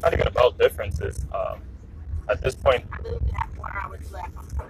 it's 0.00 0.04
not 0.04 0.14
even 0.14 0.28
about 0.28 0.58
differences. 0.58 1.26
Um, 1.30 1.60
at 2.30 2.40
this 2.40 2.54
point, 2.54 2.86
I 2.90 3.02
literally 3.02 3.32
have 3.32 3.50
four 3.50 3.70
hours 3.70 4.10
left. 4.10 4.30
I'm 4.38 4.48
so 4.48 4.64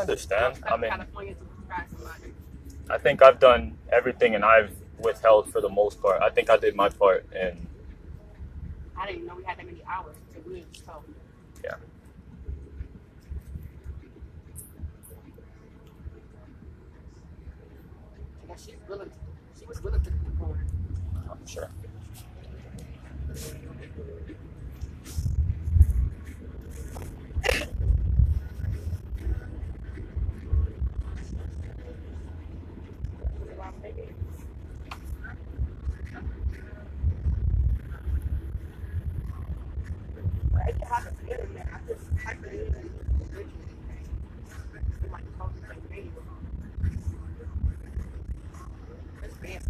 understand. 0.00 0.64
I 0.66 0.76
mean, 0.78 0.90
California 0.90 1.34
to 1.34 1.40
subscribe 1.40 1.90
to 1.90 1.96
somebody. 1.96 2.32
I 2.88 2.96
think 2.96 3.20
I've 3.20 3.38
done 3.38 3.76
everything 3.92 4.34
and 4.34 4.42
I've 4.42 4.74
withheld 4.98 5.52
for 5.52 5.60
the 5.60 5.68
most 5.68 6.00
part. 6.00 6.22
I 6.22 6.30
think 6.30 6.48
I 6.48 6.56
did 6.56 6.74
my 6.74 6.88
part, 6.88 7.26
and 7.38 7.66
I 8.98 9.06
didn't 9.08 9.26
know 9.26 9.34
we 9.36 9.44
had 9.44 9.58
that 9.58 9.66
many 9.66 9.82
hours 9.86 10.16
to 10.32 10.50
win. 10.50 10.64
So 10.72 11.04
yeah. 11.62 11.74
She's 18.56 18.74
willing. 18.88 19.10
She 19.58 19.66
was 19.66 19.82
willing 19.82 20.00
to 20.00 20.10
keep 20.10 20.38
going. 20.38 20.58
I'm 21.30 21.46
sure. 21.46 21.68
I 40.66 40.72
can 40.72 40.80
have 40.80 41.06
it 41.06 41.18
together, 41.20 41.48
man. 41.54 41.68
I 41.72 41.88
just 41.88 42.04
type 42.24 42.44
it 42.44 42.52
in 42.52 42.74
and 42.74 42.90
originally. 43.32 43.50
It 45.04 45.10
might 45.10 45.38
call 45.38 45.50
it 45.56 45.68
like 45.68 45.90
me. 45.90 46.10
That's 49.20 49.36
bad. 49.36 49.62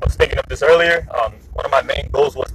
I 0.00 0.04
was 0.04 0.14
thinking 0.16 0.38
of 0.38 0.46
this 0.48 0.62
earlier. 0.62 1.06
Um, 1.10 1.32
one 1.52 1.64
of 1.64 1.70
my 1.70 1.82
main 1.82 2.08
goals 2.12 2.36
was 2.36 2.47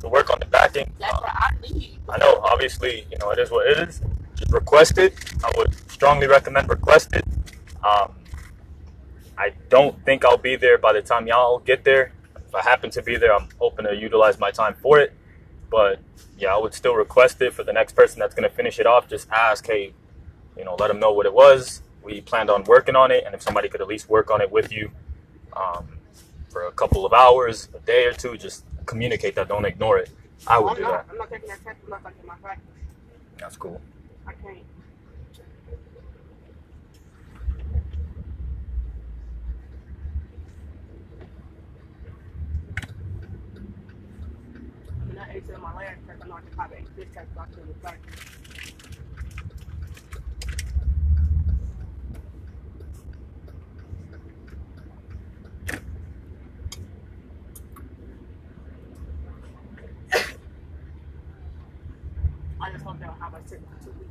to 0.72 0.80
work 0.80 0.88
on 0.88 0.94
the 0.94 0.94
backing. 0.94 0.94
That's 1.00 1.14
Uh, 1.14 1.20
where 1.22 1.32
I 1.34 1.52
leave. 1.62 1.98
I 2.10 2.18
know, 2.18 2.40
obviously, 2.44 3.06
you 3.12 3.18
know, 3.20 3.32
it 3.32 3.40
is 3.40 3.52
what 3.52 3.68
it 3.68 3.90
is. 3.90 4.02
Just 4.36 4.52
request 4.52 4.98
it. 4.98 5.14
I 5.44 5.52
would 5.58 5.74
strongly 5.92 6.28
recommend 6.28 6.70
request 6.70 7.14
it. 7.16 7.26
Um, 7.84 8.14
I 9.38 9.54
don't 9.70 10.04
think 10.06 10.24
I'll 10.26 10.38
be 10.38 10.56
there 10.56 10.78
by 10.78 10.94
the 10.94 11.02
time 11.02 11.28
y'all 11.28 11.60
get 11.60 11.84
there. 11.84 12.14
If 12.48 12.54
I 12.56 12.62
happen 12.62 12.90
to 12.92 13.02
be 13.02 13.16
there, 13.18 13.34
I'm 13.36 13.50
hoping 13.60 13.86
to 13.86 13.96
utilize 13.96 14.40
my 14.40 14.52
time 14.52 14.76
for 14.82 15.00
it. 15.00 15.14
But 15.70 16.00
yeah, 16.38 16.54
I 16.54 16.58
would 16.58 16.74
still 16.74 16.94
request 16.96 17.42
it 17.42 17.54
for 17.54 17.64
the 17.64 17.74
next 17.74 17.94
person 17.94 18.20
that's 18.20 18.36
going 18.36 18.48
to 18.48 18.56
finish 18.56 18.80
it 18.80 18.86
off. 18.86 19.08
Just 19.08 19.30
ask, 19.32 19.66
hey, 19.66 19.94
you 20.58 20.64
know, 20.64 20.76
let 20.80 20.88
them 20.88 21.00
know 21.00 21.12
what 21.12 21.26
it 21.26 21.34
was. 21.34 21.82
We 22.04 22.22
planned 22.22 22.50
on 22.50 22.64
working 22.66 22.96
on 22.96 23.12
it, 23.12 23.24
and 23.26 23.34
if 23.34 23.42
somebody 23.42 23.70
could 23.70 23.82
at 23.82 23.88
least 23.88 24.10
work 24.10 24.30
on 24.30 24.42
it 24.42 24.52
with 24.52 24.72
you 24.72 24.92
um, 25.56 25.98
for 26.50 26.68
a 26.68 26.72
couple 26.72 27.06
of 27.06 27.14
hours, 27.14 27.70
a 27.74 27.80
day 27.80 28.06
or 28.06 28.14
two, 28.14 28.38
just 28.38 28.66
communicate 28.86 29.36
that. 29.36 29.48
Don't 29.48 29.66
ignore 29.66 29.98
it. 29.98 30.10
I 30.48 30.60
would 30.60 30.70
I'm 30.72 30.76
do 30.76 30.82
not. 30.84 30.92
that. 30.92 31.12
I'm 31.12 31.18
not 31.18 31.30
taking 31.30 31.48
that 31.50 31.64
test. 31.64 31.78
I'm 31.86 31.90
not 31.90 32.04
taking 32.04 32.26
my 32.28 32.36
practice. 32.36 32.68
That's 33.38 33.58
cool. 33.58 33.82
I 34.28 34.34
can't. 34.34 34.60
I 45.02 45.06
mean, 45.06 45.18
I 45.18 45.36
aced 45.40 45.62
my 45.62 45.76
last 45.76 45.98
test. 46.08 46.22
I 46.24 46.28
know 46.28 46.34
I 46.36 46.42
can 46.42 46.50
probably 46.56 46.86
this 46.96 47.08
test, 47.14 47.28
but 47.36 47.42
I 47.42 47.46
couldn't 47.48 47.82
practice. 47.82 48.20
I 62.64 62.72
just 62.72 62.86
don't 62.86 62.98
us 63.34 63.42
sitting 63.46 63.66
for 63.78 63.84
two 63.84 63.92
weeks. 64.00 64.10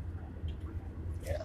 Yeah. 1.24 1.42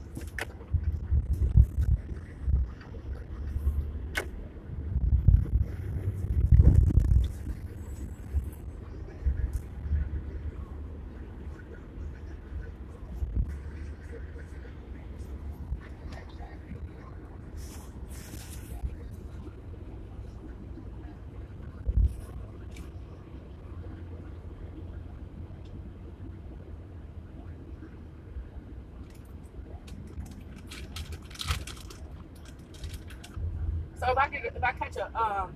So 34.00 34.13
if 34.57 34.63
I 34.63 34.72
catch 34.73 34.97
a 34.97 35.06
um 35.18 35.53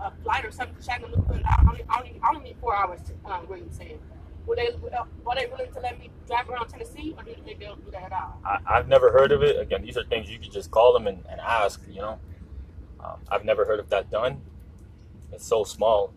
a 0.00 0.10
flight 0.22 0.44
or 0.44 0.50
something 0.50 0.76
to 0.76 0.82
Chattanooga, 0.82 1.40
I 1.44 1.64
only 1.68 1.84
I 1.88 1.98
only, 1.98 2.20
I 2.22 2.28
only 2.28 2.44
need 2.48 2.56
four 2.60 2.76
hours 2.76 3.00
to 3.08 3.12
um 3.30 3.48
William. 3.48 3.68
Would 4.46 4.58
they 4.58 4.68
uh, 4.68 5.04
are 5.26 5.36
they 5.36 5.46
willing 5.46 5.72
to 5.72 5.80
let 5.80 5.98
me 5.98 6.10
drive 6.26 6.48
around 6.48 6.68
Tennessee 6.68 7.14
or 7.16 7.22
do 7.22 7.34
they'll 7.58 7.76
do 7.76 7.90
that 7.92 8.04
at 8.04 8.12
all? 8.12 8.40
I, 8.44 8.58
I've 8.66 8.88
never 8.88 9.12
heard 9.12 9.30
of 9.30 9.42
it. 9.42 9.60
Again, 9.60 9.82
these 9.82 9.96
are 9.96 10.04
things 10.04 10.28
you 10.28 10.38
could 10.38 10.50
just 10.50 10.70
call 10.70 10.92
them 10.92 11.06
and, 11.06 11.22
and 11.30 11.40
ask, 11.40 11.80
you 11.88 12.00
know. 12.00 12.18
Um, 13.02 13.18
I've 13.30 13.44
never 13.44 13.64
heard 13.64 13.78
of 13.78 13.88
that 13.90 14.10
done. 14.10 14.40
It's 15.32 15.46
so 15.46 15.62
small. 15.64 16.12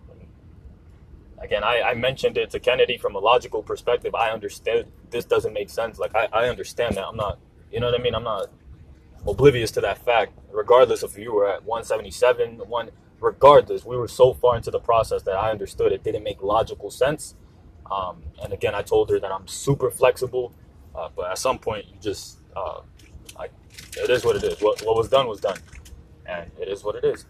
Again, 1.38 1.64
I, 1.64 1.81
I 1.81 1.94
mentioned 1.94 2.38
it 2.38 2.50
to 2.52 2.60
Kennedy 2.60 2.98
from 2.98 3.14
a 3.16 3.20
logical 3.20 3.62
perspective. 3.62 4.16
I 4.16 4.31
understood 4.31 4.88
this 5.12 5.26
doesn't 5.26 5.54
make 5.54 5.70
sense. 5.70 6.00
Like, 6.00 6.16
I, 6.16 6.28
I 6.34 6.50
understand 6.50 6.96
that. 6.96 7.06
I'm 7.06 7.18
not, 7.18 7.38
you 7.72 7.80
know 7.80 7.88
what 7.92 8.00
I 8.00 8.02
mean? 8.02 8.16
I'm 8.16 8.24
not 8.24 8.48
oblivious 9.27 9.72
to 9.72 9.81
that 9.81 9.98
fact. 9.98 10.33
Regardless 10.51 11.04
of 11.04 11.12
if 11.12 11.18
you 11.18 11.33
were 11.33 11.50
at 11.50 11.63
177, 11.66 12.60
one, 12.68 12.89
regardless, 13.19 13.86
we 13.86 13.98
were 13.98 14.07
so 14.07 14.33
far 14.33 14.56
into 14.56 14.72
the 14.72 14.80
process 14.80 15.22
that 15.24 15.36
I 15.36 15.51
understood 15.51 15.92
it 15.92 16.04
didn't 16.04 16.24
make 16.24 16.42
logical 16.42 16.89
sense. 16.92 17.36
Um, 17.92 18.24
and 18.42 18.54
again, 18.54 18.74
I 18.74 18.81
told 18.81 19.10
her 19.10 19.19
that 19.19 19.31
I'm 19.31 19.48
super 19.48 19.92
flexible, 19.92 20.54
uh, 20.95 21.10
but 21.16 21.31
at 21.31 21.38
some 21.38 21.60
point, 21.60 21.86
you 21.88 21.95
just, 22.01 22.39
uh, 22.56 22.81
I, 23.38 23.50
it 23.98 24.10
is 24.10 24.25
what 24.25 24.36
it 24.36 24.44
is. 24.44 24.60
What, 24.62 24.81
what 24.81 24.95
was 24.95 25.10
done 25.10 25.28
was 25.28 25.39
done, 25.39 25.57
and 26.25 26.50
it 26.60 26.68
is 26.68 26.83
what 26.83 26.95
it 26.95 27.04
is. 27.04 27.25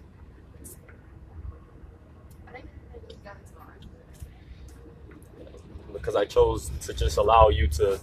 Because 5.91 6.15
I 6.15 6.25
chose 6.25 6.69
to 6.81 6.94
just 6.94 7.18
allow 7.18 7.50
you 7.50 7.68
to, 7.68 8.00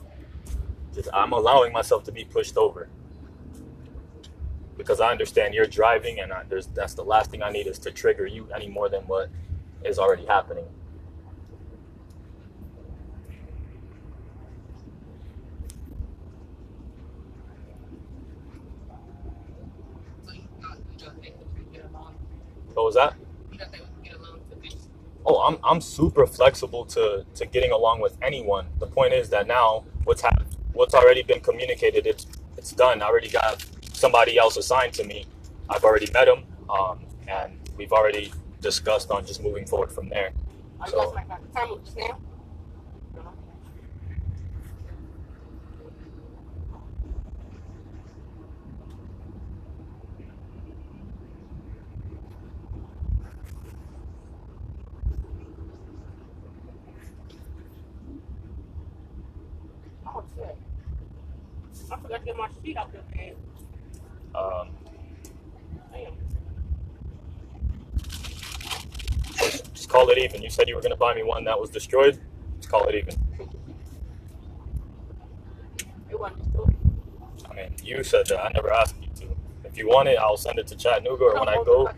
just, 0.92 1.08
I'm 1.14 1.32
allowing 1.32 1.72
myself 1.72 2.04
to 2.04 2.12
be 2.12 2.24
pushed 2.24 2.56
over. 2.56 2.88
Because 4.82 5.00
I 5.00 5.12
understand 5.12 5.54
you're 5.54 5.66
driving, 5.66 6.18
and 6.18 6.32
I, 6.32 6.42
there's 6.48 6.66
that's 6.66 6.94
the 6.94 7.04
last 7.04 7.30
thing 7.30 7.40
I 7.40 7.50
need 7.50 7.68
is 7.68 7.78
to 7.80 7.92
trigger 7.92 8.26
you 8.26 8.48
any 8.54 8.66
more 8.68 8.88
than 8.88 9.02
what 9.02 9.30
is 9.84 9.96
already 9.96 10.26
happening. 10.26 10.64
What 22.74 22.84
was 22.86 22.94
that? 22.96 23.14
Oh 25.24 25.40
I'm 25.42 25.58
I'm 25.64 25.80
super 25.80 26.26
flexible 26.26 26.84
to 26.86 27.24
to 27.36 27.46
getting 27.46 27.70
along 27.72 28.00
with 28.00 28.18
anyone. 28.22 28.66
The 28.80 28.88
point 28.88 29.12
is 29.14 29.28
that 29.30 29.46
now 29.46 29.84
what's 30.04 30.24
what's 30.72 30.94
already 30.94 31.22
been 31.22 31.40
communicated, 31.40 32.06
it's 32.06 32.26
it's 32.56 32.72
done. 32.72 33.02
I 33.02 33.06
already 33.06 33.28
got 33.30 33.64
somebody 34.02 34.36
else 34.36 34.56
assigned 34.56 34.92
to 34.92 35.04
me. 35.04 35.24
I've 35.70 35.84
already 35.84 36.10
met 36.12 36.26
him, 36.26 36.42
um, 36.68 36.98
and 37.28 37.56
we've 37.76 37.92
already 37.92 38.32
discussed 38.60 39.12
on 39.12 39.24
just 39.24 39.40
moving 39.40 39.64
forward 39.64 39.92
from 39.92 40.08
there. 40.08 40.32
Are 40.80 40.88
you 40.88 40.92
guys 40.96 41.04
So 41.04 41.10
like 41.12 41.26
a 41.26 41.56
time 41.56 41.68
just 41.84 41.96
now? 41.96 42.18
Oh 60.08 60.24
shit. 60.34 60.56
I 61.92 61.96
forgot 61.98 62.18
to 62.18 62.24
get 62.24 62.36
my 62.36 62.48
sheet 62.64 62.76
out 62.76 62.92
there, 62.92 63.02
man. 63.14 63.34
Um, 64.42 64.68
just 69.74 69.88
call 69.88 70.08
it 70.10 70.18
even. 70.18 70.42
You 70.42 70.50
said 70.50 70.68
you 70.68 70.74
were 70.76 70.82
gonna 70.82 70.96
buy 70.96 71.14
me 71.14 71.22
one 71.22 71.44
that 71.44 71.60
was 71.60 71.70
destroyed. 71.70 72.20
Just 72.58 72.70
call 72.70 72.84
it 72.88 72.94
even. 72.94 73.14
It 76.10 76.18
wasn't 76.18 76.42
destroyed. 76.44 76.76
I 77.50 77.54
mean, 77.54 77.74
you 77.82 78.02
said 78.04 78.26
that. 78.28 78.40
I 78.44 78.50
never 78.52 78.72
asked 78.72 78.96
you 79.02 79.08
to. 79.26 79.36
If 79.64 79.78
you 79.78 79.88
want 79.88 80.08
it, 80.08 80.18
I'll 80.18 80.36
send 80.36 80.58
it 80.58 80.66
to 80.68 80.76
Chattanooga, 80.76 81.24
or 81.24 81.40
when 81.40 81.48
I 81.48 81.56
go. 81.64 81.88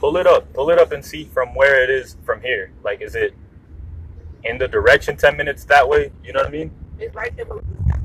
Pull 0.00 0.16
it 0.18 0.26
up. 0.26 0.52
Pull 0.54 0.70
it 0.70 0.78
up 0.80 0.92
and 0.92 1.04
see 1.04 1.24
from 1.26 1.54
where 1.54 1.84
it 1.84 1.90
is 1.90 2.16
from 2.24 2.40
here. 2.42 2.72
Like, 2.82 3.02
is 3.02 3.14
it 3.14 3.34
in 4.44 4.58
the 4.58 4.66
direction 4.68 5.16
ten 5.16 5.36
minutes 5.36 5.64
that 5.66 5.88
way? 5.88 6.12
You 6.24 6.32
know 6.32 6.40
what 6.40 6.48
I 6.48 6.52
mean? 6.52 6.72
It's 6.98 7.14
right 7.14 7.36
there, 7.36 7.44
but 7.46 7.62
we 7.66 7.74
got, 7.86 8.00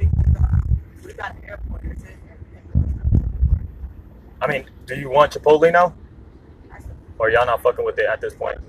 um, 0.53 0.77
we 1.05 1.13
got 1.13 1.41
the 1.41 1.49
airport. 1.49 1.83
I 4.41 4.47
mean, 4.47 4.65
do 4.85 4.95
you 4.95 5.09
want 5.09 5.33
Chipotle 5.33 5.71
now, 5.71 5.95
or 7.19 7.29
y'all 7.29 7.45
not 7.45 7.63
fucking 7.63 7.85
with 7.85 7.97
it 7.99 8.05
at 8.07 8.21
this 8.21 8.35
point? 8.35 8.59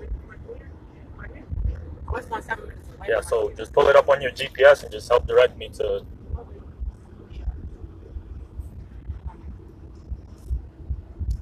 It's 2.15 2.29
not 2.29 2.43
seven 2.43 2.67
minutes 2.69 2.89
away. 2.97 3.07
Yeah. 3.09 3.21
So 3.21 3.51
just 3.57 3.73
pull 3.73 3.87
it 3.89 3.95
up 3.95 4.09
on 4.09 4.21
your 4.21 4.31
GPS 4.31 4.83
and 4.83 4.91
just 4.91 5.09
help 5.09 5.27
direct 5.27 5.57
me 5.57 5.69
to. 5.75 6.05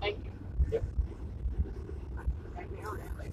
Thank 0.01 0.17
you. 0.25 0.31
Yep. 0.71 0.83
Thank 2.55 2.71
you. 2.71 2.89
on 2.89 2.97
that, 2.97 3.17
like, 3.19 3.31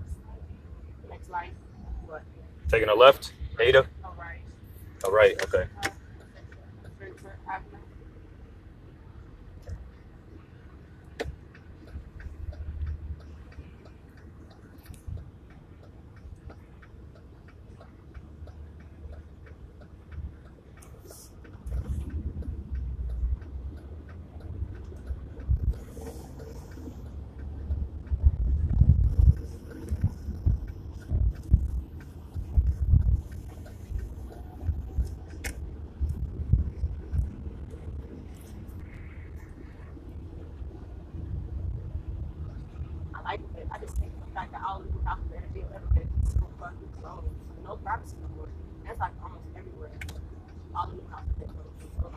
Next 0.00 0.22
life. 0.28 0.40
What? 1.08 1.20
Taking 2.68 2.88
a 2.88 2.94
left, 2.94 3.32
Ada. 3.60 3.86
All 4.04 4.14
right. 4.18 4.40
All 5.04 5.12
right. 5.12 5.40
Okay. 5.44 5.66
I 43.76 43.78
just 43.78 43.96
think 43.98 44.10
the 44.24 44.32
fact 44.32 44.52
that 44.52 44.62
all 44.66 44.80
the 44.80 45.10
out 45.10 45.18
there, 45.30 45.42
so 46.24 46.48
fucking. 46.58 46.88
No 47.62 47.76
privacy 47.76 48.16
no 48.22 48.28
more. 48.34 48.48
That's 48.86 48.98
like 48.98 49.12
almost 49.22 49.44
everywhere. 49.54 49.90
All 50.74 50.86
the 50.86 51.02
so. 51.44 52.10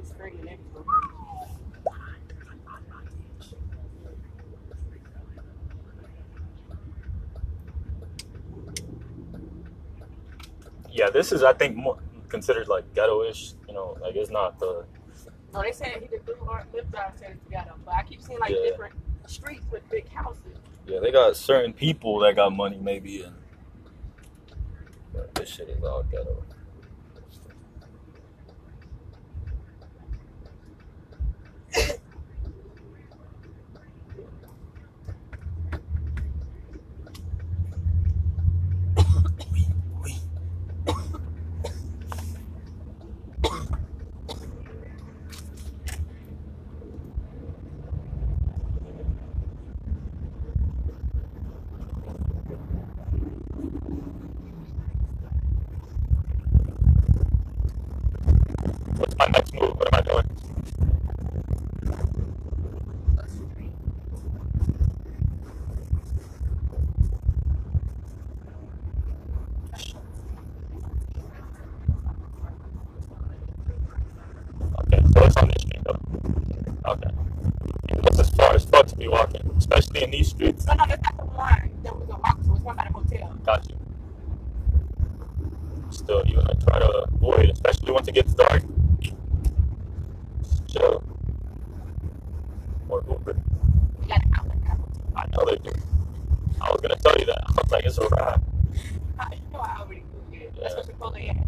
It's. 0.00 0.12
Yeah. 10.90 11.10
This 11.10 11.30
is, 11.30 11.44
I 11.44 11.52
think, 11.52 11.76
more 11.76 11.98
considered 12.28 12.66
like 12.66 12.92
ghetto-ish. 12.92 13.52
You 13.68 13.74
know, 13.74 13.96
like 14.00 14.16
it's 14.16 14.30
not 14.30 14.58
the. 14.58 14.84
No, 15.52 15.62
they 15.62 15.72
said 15.72 15.88
he 16.00 16.06
did 16.08 16.24
three 16.24 16.34
or 16.46 16.64
lift 16.72 16.90
drive 16.90 17.12
said 17.16 17.30
it 17.32 17.44
together, 17.44 17.72
but 17.84 17.94
I 17.94 18.02
keep 18.02 18.22
seeing 18.22 18.38
like 18.40 18.50
Yeah. 18.50 18.70
different 18.70 18.94
streets 19.26 19.64
with 19.70 19.88
big 19.90 20.08
houses. 20.08 20.42
Yeah, 20.86 21.00
they 21.00 21.12
got 21.12 21.36
certain 21.36 21.72
people 21.72 22.18
that 22.20 22.36
got 22.36 22.50
money, 22.54 22.78
maybe, 22.80 23.22
and 23.22 23.36
but 25.12 25.34
this 25.34 25.48
shit 25.50 25.68
is 25.68 25.82
all 25.84 26.02
ghetto. 26.04 26.42
My 59.22 59.38
next 59.38 59.54
move? 59.54 59.76
What 59.76 59.94
am 59.94 60.00
I 60.00 60.02
doing? 60.02 60.26
On 75.34 75.48
this 75.48 75.62
street 75.62 75.82
though. 75.84 75.98
Okay. 76.90 77.10
Far 78.36 78.54
as 78.54 78.64
to 78.90 78.96
be 78.96 79.08
walking, 79.08 79.50
especially 79.56 80.02
in 80.02 80.10
these 80.10 80.28
streets. 80.28 80.66
No, 80.66 80.74
no, 80.74 80.84
that's 80.86 81.02
not 81.02 81.16
the 81.16 81.24
one 81.24 81.70
that 81.84 81.96
we 81.96 82.06
can 82.06 82.20
walk 82.20 82.40
to. 82.42 82.48
One 82.48 82.76
by 82.76 82.88
the. 82.92 83.42
Got 83.44 83.68
you. 83.70 83.76
Still, 85.90 86.26
you 86.26 86.36
wanna 86.36 86.56
try 86.56 86.78
to 86.80 87.04
avoid, 87.14 87.50
especially 87.50 87.92
once 87.92 88.08
it 88.08 88.14
gets 88.14 88.34
dark. 88.34 88.62
Chill. 90.72 91.02
Or 92.88 93.04
Uber. 93.08 93.36
We 94.00 94.06
got 94.08 94.22
an 94.24 94.30
outlet 94.38 94.58
at. 94.68 94.78
I 95.16 95.24
know 95.36 95.44
they 95.50 95.56
do. 95.56 95.72
I 96.60 96.70
was 96.70 96.80
gonna 96.80 96.96
tell 96.96 97.16
you 97.18 97.26
that. 97.26 97.42
I 97.46 97.52
was 97.62 97.70
like, 97.70 97.84
it's 97.84 97.98
a. 97.98 98.02
Uh, 98.06 98.38
You 99.30 99.38
know 99.52 99.58
I 99.60 99.76
already 99.80 100.02
knew 100.30 100.38
it. 100.40 100.52
That's 100.60 100.74
what 100.76 100.86
Chipotle 100.86 101.26
had. 101.26 101.46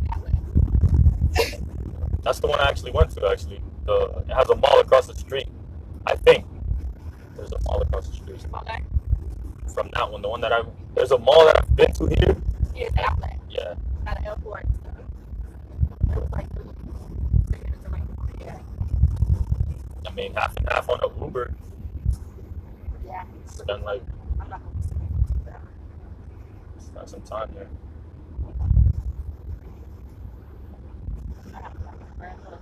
That's 2.22 2.40
the 2.40 2.46
one 2.46 2.58
I 2.60 2.68
actually 2.68 2.90
went 2.92 3.10
to. 3.10 3.26
Actually, 3.28 3.60
the 3.84 4.24
it 4.28 4.32
has 4.34 4.48
a 4.50 4.56
mall 4.56 4.80
across 4.80 5.06
the 5.06 5.14
street. 5.14 5.48
I 6.06 6.16
think 6.16 6.46
there's 7.36 7.52
a 7.52 7.58
mall 7.64 7.82
across 7.82 8.08
the 8.08 8.14
street 8.14 8.38
Chipotle? 8.38 8.82
from 9.74 9.90
that 9.94 10.10
one. 10.10 10.22
The 10.22 10.28
one 10.28 10.40
that 10.40 10.52
I 10.52 10.62
there's 10.94 11.10
a 11.10 11.18
mall 11.18 11.44
that 11.46 11.58
I've 11.62 11.76
been 11.76 11.92
to 11.94 12.06
here. 12.06 12.36
Yeah, 12.74 12.88
outlet. 13.08 13.38
Yeah, 13.50 13.74
At 14.06 14.20
the 14.20 14.28
airport. 14.28 14.64
It 16.10 16.16
was 16.16 16.32
like 16.32 16.46
I 20.06 20.10
mean, 20.12 20.34
half 20.34 20.56
and 20.56 20.68
half 20.70 20.88
on 20.88 20.98
the 21.00 21.24
Uber. 21.24 21.54
Yeah. 23.06 23.24
Spend 23.46 23.82
like. 23.84 24.02
I'm 24.40 24.48
to 27.06 27.08
some 27.08 27.22
time 27.22 27.50
there. 27.54 27.68
I 31.54 31.60
have. 31.62 31.72
I 32.20 32.24
have. 32.24 32.38
I. 32.46 32.54